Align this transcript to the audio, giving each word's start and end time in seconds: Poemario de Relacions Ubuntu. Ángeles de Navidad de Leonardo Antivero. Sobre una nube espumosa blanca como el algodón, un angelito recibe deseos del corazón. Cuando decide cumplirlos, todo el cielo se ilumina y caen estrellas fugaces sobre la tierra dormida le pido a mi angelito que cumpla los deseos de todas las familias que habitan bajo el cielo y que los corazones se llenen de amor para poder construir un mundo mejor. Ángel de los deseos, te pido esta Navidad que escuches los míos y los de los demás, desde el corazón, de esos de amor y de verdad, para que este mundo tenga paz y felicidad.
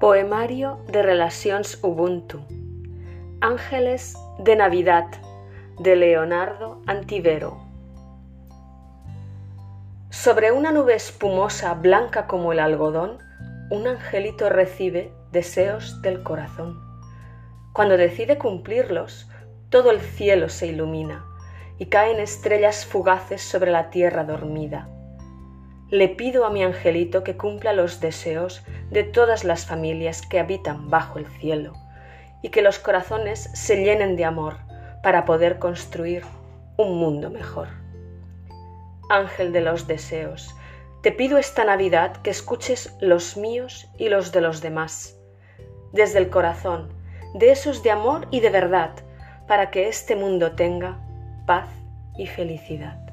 Poemario 0.00 0.78
de 0.86 1.02
Relacions 1.02 1.80
Ubuntu. 1.82 2.40
Ángeles 3.40 4.16
de 4.38 4.54
Navidad 4.54 5.06
de 5.80 5.96
Leonardo 5.96 6.80
Antivero. 6.86 7.58
Sobre 10.10 10.52
una 10.52 10.70
nube 10.70 10.94
espumosa 10.94 11.74
blanca 11.74 12.28
como 12.28 12.52
el 12.52 12.60
algodón, 12.60 13.18
un 13.70 13.88
angelito 13.88 14.48
recibe 14.48 15.12
deseos 15.32 16.00
del 16.00 16.22
corazón. 16.22 16.78
Cuando 17.72 17.96
decide 17.96 18.38
cumplirlos, 18.38 19.28
todo 19.68 19.90
el 19.90 20.00
cielo 20.00 20.48
se 20.48 20.68
ilumina 20.68 21.24
y 21.76 21.86
caen 21.86 22.20
estrellas 22.20 22.86
fugaces 22.86 23.42
sobre 23.42 23.72
la 23.72 23.90
tierra 23.90 24.22
dormida 24.22 24.88
le 25.90 26.08
pido 26.08 26.44
a 26.44 26.50
mi 26.50 26.62
angelito 26.62 27.24
que 27.24 27.36
cumpla 27.36 27.72
los 27.72 28.00
deseos 28.00 28.62
de 28.90 29.04
todas 29.04 29.44
las 29.44 29.64
familias 29.64 30.20
que 30.20 30.38
habitan 30.38 30.90
bajo 30.90 31.18
el 31.18 31.26
cielo 31.26 31.72
y 32.42 32.50
que 32.50 32.60
los 32.60 32.78
corazones 32.78 33.50
se 33.54 33.82
llenen 33.82 34.14
de 34.16 34.26
amor 34.26 34.56
para 35.02 35.24
poder 35.24 35.58
construir 35.58 36.24
un 36.76 36.98
mundo 36.98 37.30
mejor. 37.30 37.68
Ángel 39.08 39.52
de 39.52 39.62
los 39.62 39.86
deseos, 39.86 40.54
te 41.02 41.10
pido 41.10 41.38
esta 41.38 41.64
Navidad 41.64 42.18
que 42.18 42.30
escuches 42.30 42.94
los 43.00 43.36
míos 43.36 43.88
y 43.96 44.10
los 44.10 44.30
de 44.32 44.42
los 44.42 44.60
demás, 44.60 45.16
desde 45.92 46.18
el 46.18 46.28
corazón, 46.28 46.92
de 47.34 47.50
esos 47.50 47.82
de 47.82 47.92
amor 47.92 48.28
y 48.30 48.40
de 48.40 48.50
verdad, 48.50 48.90
para 49.46 49.70
que 49.70 49.88
este 49.88 50.16
mundo 50.16 50.52
tenga 50.52 50.98
paz 51.46 51.68
y 52.18 52.26
felicidad. 52.26 53.07